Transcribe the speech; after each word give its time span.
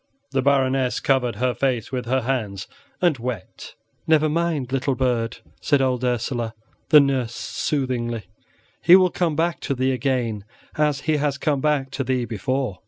The 0.31 0.41
Baroness 0.41 0.99
covered 0.99 1.35
her 1.35 1.53
face 1.53 1.91
with 1.91 2.07
her 2.07 2.21
hands 2.21 2.65
and 3.03 3.19
wept. 3.19 3.75
"Never 4.07 4.27
mind, 4.27 4.71
little 4.71 4.95
bird," 4.95 5.37
said 5.61 5.79
old 5.79 6.03
Ursela, 6.03 6.55
the 6.89 6.99
nurse, 6.99 7.35
soothingly; 7.35 8.23
"he 8.81 8.95
will 8.95 9.11
come 9.11 9.35
back 9.35 9.59
to 9.59 9.75
thee 9.75 9.91
again 9.91 10.43
as 10.75 11.01
he 11.01 11.17
has 11.17 11.37
come 11.37 11.61
back 11.61 11.91
to 11.91 12.03
thee 12.03 12.25
before." 12.25 12.79